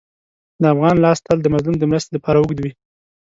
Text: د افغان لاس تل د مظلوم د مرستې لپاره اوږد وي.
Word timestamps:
د 0.61 0.63
افغان 0.73 0.95
لاس 1.03 1.19
تل 1.25 1.37
د 1.41 1.47
مظلوم 1.53 1.75
د 1.79 1.83
مرستې 1.91 2.11
لپاره 2.13 2.37
اوږد 2.39 2.57
وي. 2.59 2.71